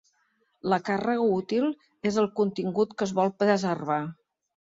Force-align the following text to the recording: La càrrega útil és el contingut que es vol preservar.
La 0.71 0.77
càrrega 0.85 1.27
útil 1.33 1.67
és 2.11 2.17
el 2.21 2.29
contingut 2.39 2.95
que 3.03 3.07
es 3.09 3.13
vol 3.21 3.31
preservar. 3.43 3.99